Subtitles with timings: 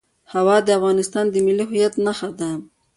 [0.33, 2.51] هوا د افغانستان د ملي هویت نښه ده.